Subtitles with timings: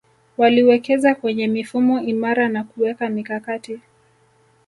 [0.37, 3.79] Waliwekeza kwenye mifumo imara na kuweka mikakati